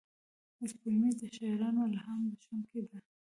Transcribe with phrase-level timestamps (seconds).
[0.71, 2.97] سپوږمۍ د شاعرانو الهام بښونکې ده